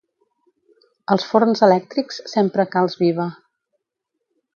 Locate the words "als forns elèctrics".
1.15-2.17